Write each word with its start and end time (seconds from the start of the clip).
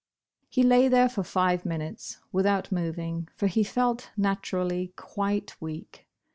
He 0.49 0.63
lay 0.63 0.87
there 0.87 1.07
for 1.07 1.21
five 1.23 1.63
minutes, 1.63 2.17
without 2.31 2.71
moving, 2.71 3.27
for 3.35 3.45
he 3.45 3.63
felt, 3.63 4.09
naturally, 4.17 4.93
quite 4.95 5.55
weak. 5.61 6.07